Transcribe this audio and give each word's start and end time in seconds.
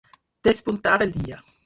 Despuntar 0.47 0.95
el 1.07 1.11
dia. 1.19 1.37